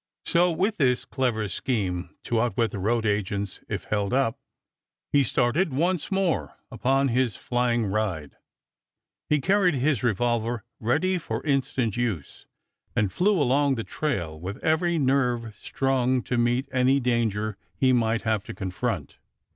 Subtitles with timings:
[0.25, 4.39] So with this clever scheme to outwit the road agents, if held up,
[5.11, 8.35] he started once more upon his flying ride.
[9.29, 12.47] He carried his revolver ready for instant use
[12.95, 18.23] and flew along the trail with every nerve strung to meet any danger he might
[18.23, 19.19] have to confront.